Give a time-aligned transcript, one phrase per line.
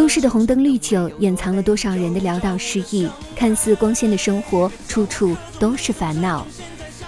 [0.03, 3.09] 都市的红灯绿酒，掩藏了多少人的潦倒失意？
[3.37, 6.45] 看似光鲜的生活，处处都是烦恼。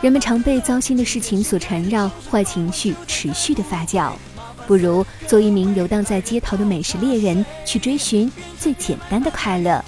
[0.01, 4.13] 人们常被糟心的事情所缠绕，坏情绪持续的发酵。
[4.69, 8.31] 不如做一名游荡在街头的美食猎人，去追寻
[8.61, 9.85] 最简单的快乐。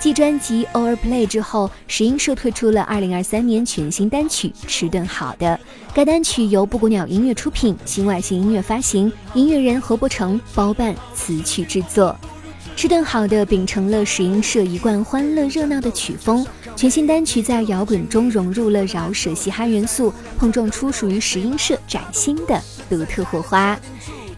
[0.00, 5.46] 继专辑《Overplay》之后，石英社推出了2023年全新单曲《吃顿好的》。
[5.94, 12.16] 该单曲由布谷鸟音乐出品，新外星音乐发行，音乐人何伯成包办词曲制作。
[12.74, 23.78] 《吃顿好的》秉承了石英社一贯欢乐热闹的曲风，全新单曲在摇滚中融入了饶舌嘻哈元素，碰撞出属于石英社崭新的独特火花。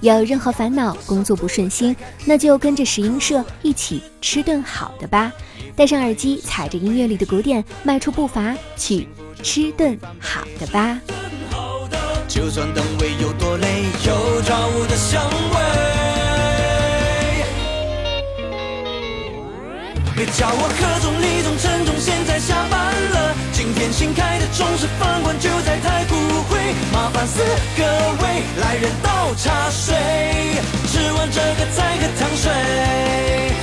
[0.00, 5.32] 有任何烦恼、工作不顺心，那就跟着石英社一起吃顿好的吧。
[5.74, 9.08] 戴上耳机，踩着音乐里的鼓点，迈出步伐去
[9.42, 11.00] 吃顿好的吧。
[12.28, 15.73] 就算等位有多累，有找物的香味。
[20.24, 23.36] 别叫我贺总、李总、陈总，现在下班了。
[23.52, 26.14] 今天新开的中式饭馆就在太古
[26.48, 26.56] 汇，
[26.90, 27.42] 麻烦四
[27.76, 27.84] 个
[28.22, 29.94] 位来人倒茶水，
[30.86, 32.50] 吃完这个再喝汤水。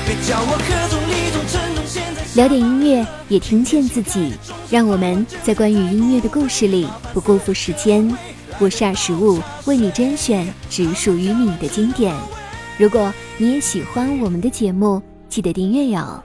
[0.06, 1.82] 别叫我贺总、李总、陈总。
[2.36, 4.32] 聊点音乐，也听见自己。
[4.70, 8.16] 让我们在关于音乐的故事里不辜负时间。
[8.60, 12.16] 我是二十五，为你甄选只属于你的经典。
[12.78, 16.24] 如果你也喜欢我们的节目，记得订阅哟。